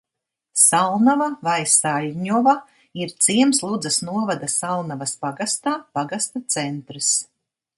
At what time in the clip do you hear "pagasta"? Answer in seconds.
5.99-6.43